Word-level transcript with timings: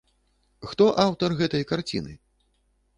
Хто 0.69 0.87
аўтар 1.05 1.37
гэтай 1.45 1.63
карціны? 1.75 2.21